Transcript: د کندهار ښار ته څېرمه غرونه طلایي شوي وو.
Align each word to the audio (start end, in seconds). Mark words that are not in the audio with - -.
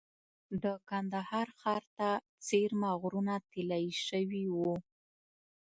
د 0.63 0.65
کندهار 0.89 1.47
ښار 1.59 1.83
ته 1.97 2.09
څېرمه 2.47 2.91
غرونه 3.01 3.33
طلایي 3.51 3.93
شوي 4.07 4.43
وو. 4.55 4.73